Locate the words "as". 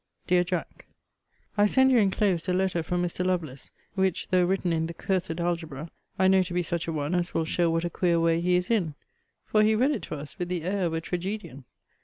7.13-7.35